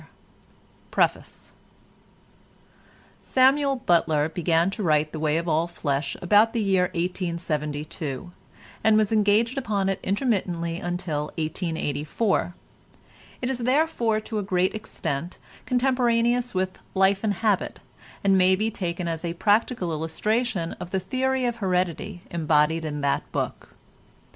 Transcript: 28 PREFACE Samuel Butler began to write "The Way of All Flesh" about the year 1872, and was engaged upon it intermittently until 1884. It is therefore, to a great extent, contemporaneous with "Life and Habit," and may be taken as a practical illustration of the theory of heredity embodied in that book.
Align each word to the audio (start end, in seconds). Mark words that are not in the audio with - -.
28 0.01 0.11
PREFACE 0.89 1.51
Samuel 3.23 3.75
Butler 3.75 4.29
began 4.29 4.71
to 4.71 4.81
write 4.81 5.11
"The 5.11 5.19
Way 5.19 5.37
of 5.37 5.47
All 5.47 5.67
Flesh" 5.67 6.17
about 6.23 6.53
the 6.53 6.59
year 6.63 6.85
1872, 6.95 8.31
and 8.83 8.97
was 8.97 9.11
engaged 9.11 9.59
upon 9.59 9.89
it 9.89 9.99
intermittently 10.01 10.79
until 10.79 11.25
1884. 11.37 12.55
It 13.43 13.49
is 13.51 13.59
therefore, 13.59 14.19
to 14.21 14.39
a 14.39 14.41
great 14.41 14.73
extent, 14.73 15.37
contemporaneous 15.67 16.55
with 16.55 16.79
"Life 16.95 17.23
and 17.23 17.35
Habit," 17.35 17.79
and 18.23 18.35
may 18.35 18.55
be 18.55 18.71
taken 18.71 19.07
as 19.07 19.23
a 19.23 19.35
practical 19.35 19.91
illustration 19.91 20.73
of 20.79 20.89
the 20.89 20.99
theory 20.99 21.45
of 21.45 21.57
heredity 21.57 22.21
embodied 22.31 22.85
in 22.85 23.01
that 23.01 23.31
book. 23.31 23.75